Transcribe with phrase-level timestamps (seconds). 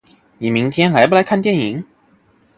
[0.39, 1.85] 你明天来不来看电影？